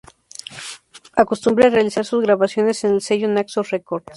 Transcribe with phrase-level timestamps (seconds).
[1.13, 4.07] Acostumbra a realizar sus grabaciones en el sello Naxos Records.